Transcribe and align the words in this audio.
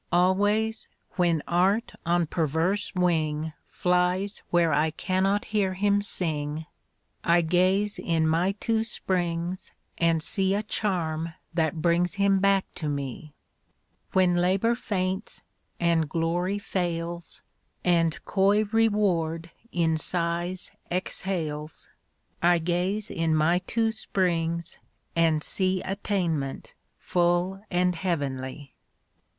Always, 0.11 0.89
when 1.11 1.43
Art 1.47 1.93
on 2.07 2.25
perverse 2.25 2.95
wing 2.95 3.53
Flies 3.69 4.41
where 4.49 4.73
I 4.73 4.89
cannot 4.89 5.45
hear 5.53 5.75
him 5.75 6.01
sing, 6.01 6.65
I 7.23 7.41
gaze 7.41 7.99
in 7.99 8.27
my 8.27 8.53
two 8.53 8.83
springs 8.83 9.71
and 9.99 10.23
see 10.23 10.55
A 10.55 10.63
charm 10.63 11.35
that 11.53 11.83
brings 11.83 12.15
him 12.15 12.39
back 12.39 12.65
to 12.77 12.89
me. 12.89 13.35
When 14.13 14.33
Labor 14.33 14.73
faints, 14.73 15.43
and 15.79 16.09
Glory 16.09 16.57
fails, 16.57 17.43
And 17.85 18.25
coy 18.25 18.63
Reward 18.71 19.51
in 19.71 19.97
sighs 19.97 20.71
exhales, 20.91 21.91
I 22.41 22.57
gaze 22.57 23.11
in 23.11 23.35
my 23.35 23.59
two 23.67 23.91
springs 23.91 24.79
and 25.15 25.43
see 25.43 25.83
Attainment 25.83 26.73
full 26.97 27.63
and 27.69 27.93
heavenly. 27.93 28.73